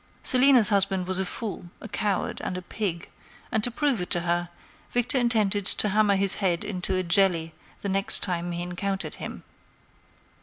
[0.23, 3.11] Célina's husband was a fool, a coward, and a pig,
[3.51, 4.49] and to prove it to her,
[4.89, 9.43] Victor intended to hammer his head into a jelly the next time he encountered him.